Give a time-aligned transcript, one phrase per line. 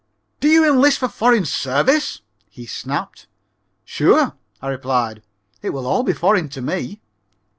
[0.39, 3.27] "Do you enlist for foreign service?" he snapped.
[3.85, 5.21] "Sure," I replied.
[5.61, 6.99] "It will all be foreign to me."